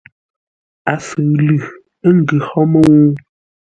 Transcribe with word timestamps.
A 0.91 0.93
sʉʉ 1.05 1.27
lʉ, 1.47 1.55
ə́ 2.07 2.11
ngʉ 2.19 2.37
hó 2.47 2.59
mə́u? 2.71 2.93